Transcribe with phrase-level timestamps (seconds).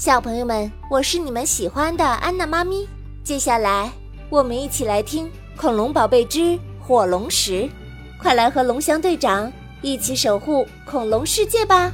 [0.00, 2.88] 小朋友们，我是你们喜欢的安娜妈咪。
[3.22, 3.92] 接下来，
[4.30, 5.26] 我们一起来听
[5.58, 7.64] 《恐龙宝贝之火龙石》，
[8.18, 9.52] 快来和龙翔队长
[9.82, 11.92] 一起守护恐龙世界吧！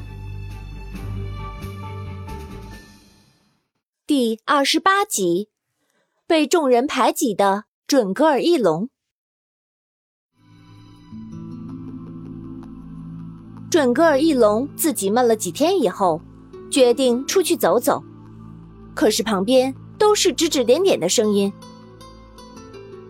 [4.07, 5.49] 第二十八集，
[6.29, 8.89] 被众人排挤的准格尔翼龙。
[13.69, 16.21] 准格尔翼龙自己闷了几天以后。
[16.71, 18.03] 决定出去走走，
[18.95, 21.53] 可是旁边都是指指点点的声音。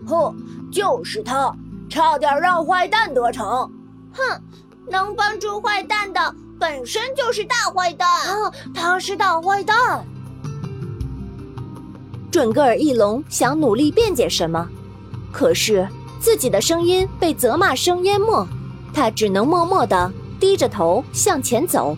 [0.07, 0.35] 哼，
[0.71, 1.53] 就是他，
[1.89, 3.71] 差点让坏蛋得逞。
[4.13, 4.41] 哼，
[4.89, 8.09] 能帮助坏蛋的本身就是大坏蛋。
[8.09, 10.07] 啊，他是大坏蛋。
[12.31, 14.69] 准格尔翼龙想努力辩解什么，
[15.33, 15.89] 可是
[16.21, 18.47] 自己的声音被责骂声淹没，
[18.93, 21.97] 他只能默默的低着头向前走。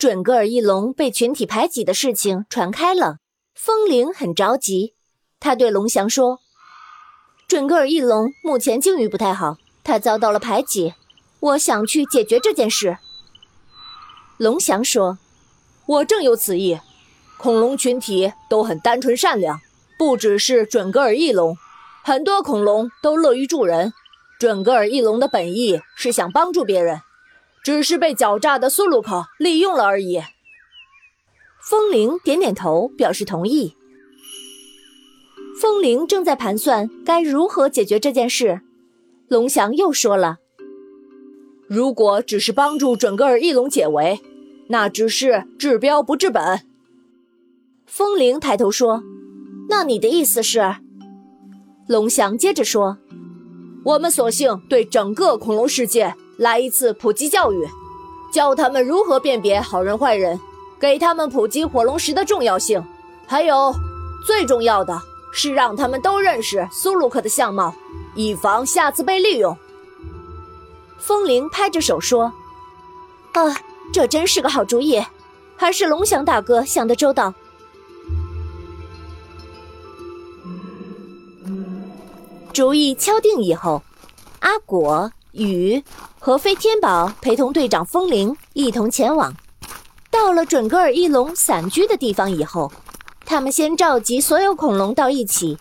[0.00, 3.18] 准格尔翼龙被群体排挤的事情传开了，
[3.54, 4.94] 风铃很着急。
[5.38, 6.38] 他对龙翔说
[7.46, 10.94] ：“准格尔翼龙目前境遇不太好，他遭到了排挤，
[11.40, 12.96] 我想去解决这件事。”
[14.40, 15.18] 龙翔说
[15.84, 16.80] ：“我正有此意。
[17.36, 19.60] 恐龙群体都很单纯善良，
[19.98, 21.58] 不只是准格尔翼龙，
[22.02, 23.92] 很多恐龙都乐于助人。
[24.38, 27.02] 准格尔翼龙的本意是想帮助别人。”
[27.62, 30.20] 只是被狡诈的苏鲁克利用了而已。
[31.62, 33.74] 风铃点点头，表示同意。
[35.60, 38.62] 风铃正在盘算该如何解决这件事。
[39.28, 40.38] 龙翔又说了
[41.68, 44.20] ：“如果只是帮助准格尔翼龙解围，
[44.68, 46.62] 那只是治标不治本。”
[47.84, 49.02] 风铃抬头说
[49.68, 50.76] ：“那你的意思是？”
[51.86, 52.98] 龙翔接着说
[53.84, 57.68] ：“我们索性对整个恐龙世界。”来一次普及教育，
[58.32, 60.40] 教他们如何辨别好人坏人，
[60.80, 62.82] 给他们普及火龙石的重要性，
[63.26, 63.74] 还有
[64.26, 64.98] 最重要的
[65.34, 67.74] 是让他们都认识苏鲁克的相貌，
[68.14, 69.54] 以防下次被利用。
[70.98, 72.32] 风铃拍着手说
[73.36, 73.54] ：“啊，
[73.92, 75.04] 这真是个好主意，
[75.58, 77.30] 还是龙翔大哥想得周到。”
[82.54, 83.82] 主意敲定以后，
[84.38, 85.12] 阿果。
[85.32, 85.84] 雨
[86.22, 89.34] 和飞天宝陪同队长风铃一同前往。
[90.10, 92.70] 到了准格尔翼龙散居的地方以后，
[93.24, 95.58] 他们先召集所有恐龙到一起。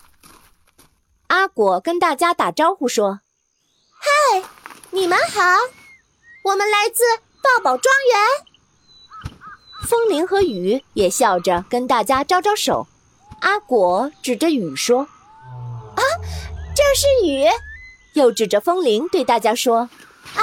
[1.27, 3.21] 阿果跟大家打招呼说
[4.33, 4.43] ：“嗨，
[4.89, 5.41] 你们好，
[6.43, 7.03] 我们来自
[7.41, 9.39] 抱宝庄园。”
[9.87, 12.85] 风铃和雨也笑着跟大家招招手。
[13.39, 15.07] 阿果指着雨说
[15.95, 16.03] ：“啊，
[16.75, 17.45] 这是雨。”
[18.13, 19.89] 又指着风铃对大家说
[20.35, 20.41] ：“啊，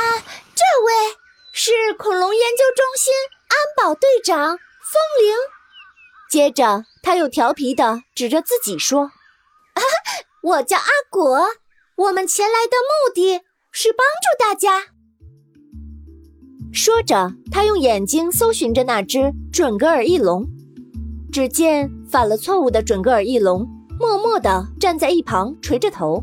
[0.55, 1.17] 这位
[1.53, 3.13] 是恐龙研究中心
[3.49, 4.59] 安保队长风
[5.21, 5.35] 铃。”
[6.31, 9.05] 接着他又调皮地指着自己说
[9.75, 9.83] ：“啊，
[10.43, 11.47] 我叫阿果，
[11.97, 14.87] 我们前来的目的是帮助大家。”
[16.75, 20.47] 说着，他用眼睛搜寻着那只准格尔翼龙。
[21.33, 26.23] 只见犯了错误的准格尔翼龙默默地站在一旁，垂着头。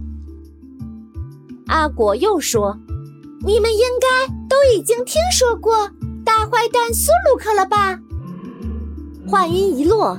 [1.67, 2.77] 阿果又说
[3.45, 5.89] ：“你们应该都已经听说过
[6.23, 7.99] 大坏蛋苏鲁克了吧？”
[9.27, 10.17] 话音一落，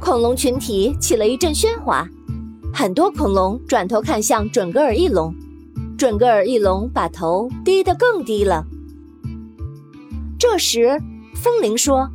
[0.00, 2.08] 恐龙群体起了一阵喧哗，
[2.72, 5.34] 很多恐龙转头看向准格尔翼龙，
[5.96, 8.64] 准格尔翼龙把头低得更低了。
[10.38, 11.00] 这时，
[11.34, 12.10] 风铃说：“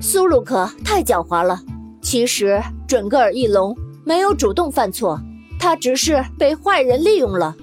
[0.00, 1.62] 苏鲁克太狡猾了，
[2.02, 5.20] 其实准格尔翼龙没有主动犯错，
[5.58, 7.56] 他只是被坏人利用了。”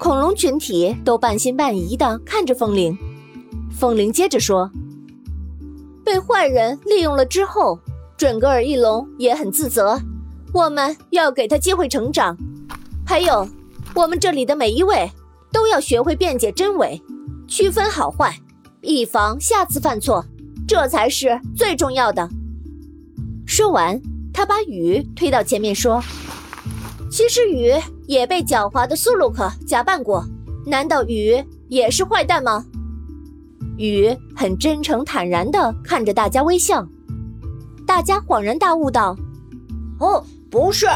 [0.00, 2.96] 恐龙群体都半信半疑地看着风铃。
[3.70, 4.70] 风铃接着说
[6.02, 7.78] ：“被坏人利用了之后，
[8.16, 10.00] 准格尔翼龙也很自责。
[10.54, 12.34] 我们要给他机会成长。
[13.06, 13.46] 还有，
[13.94, 15.10] 我们这里的每一位
[15.52, 16.98] 都要学会辩解真伪，
[17.46, 18.34] 区分好坏，
[18.80, 20.24] 以防下次犯错。
[20.66, 22.26] 这才是最重要的。”
[23.44, 24.00] 说完，
[24.32, 26.02] 他把雨推到前面说。
[27.10, 27.72] 其实雨
[28.06, 30.24] 也被狡猾的苏鲁克假扮过，
[30.64, 32.64] 难道雨也是坏蛋吗？
[33.76, 36.86] 雨很真诚坦然地看着大家微笑，
[37.86, 39.16] 大家恍然大悟道
[39.98, 40.86] ：“哦，不是，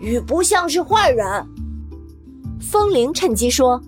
[0.00, 1.46] 雨不像是坏人。”
[2.60, 3.80] 风铃趁机说：“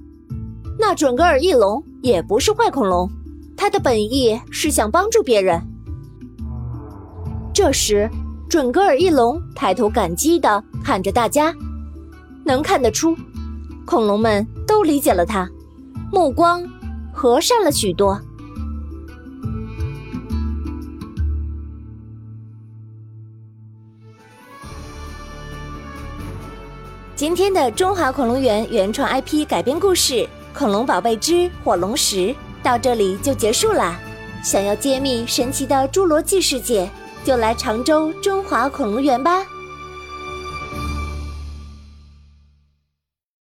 [0.78, 3.11] 那准格尔翼龙也不是坏恐龙，
[3.56, 5.61] 他的本意是想帮助别人。”
[7.52, 8.08] 这时，
[8.49, 11.52] 准格尔翼龙抬头感激地看着大家。
[12.44, 13.16] 能看得出，
[13.84, 15.48] 恐龙们都理解了他，
[16.10, 16.62] 目光
[17.12, 18.20] 和善了许多。
[27.14, 30.14] 今天的中华恐龙园原创 IP 改编故事
[30.52, 32.16] 《恐龙宝贝之火龙石》
[32.64, 33.96] 到这里就结束啦。
[34.42, 36.90] 想要揭秘神奇的侏罗纪世界，
[37.22, 39.46] 就来常州中华恐龙园吧。